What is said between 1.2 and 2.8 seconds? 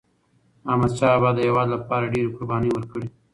بابا د هیواد لپاره ډيري قربانی